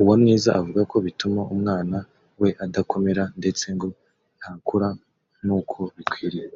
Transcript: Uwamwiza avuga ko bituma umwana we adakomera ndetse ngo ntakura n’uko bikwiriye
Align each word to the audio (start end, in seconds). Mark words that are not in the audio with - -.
Uwamwiza 0.00 0.50
avuga 0.58 0.80
ko 0.90 0.96
bituma 1.06 1.40
umwana 1.54 1.96
we 2.40 2.48
adakomera 2.64 3.22
ndetse 3.38 3.64
ngo 3.74 3.86
ntakura 4.38 4.88
n’uko 5.46 5.78
bikwiriye 5.96 6.48